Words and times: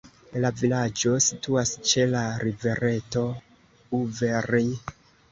La 0.43 0.49
vilaĝo 0.59 1.09
situas 1.25 1.73
ĉe 1.89 2.05
la 2.13 2.23
rivereto 2.43 3.25
"Uverj". 3.99 4.63